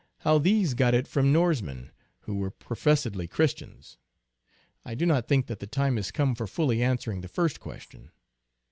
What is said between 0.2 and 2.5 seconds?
9 how these got it from Norsemen, who were